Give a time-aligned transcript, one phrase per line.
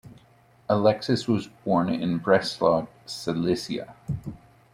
[0.67, 3.95] Alexis was born in Breslau, Silesia.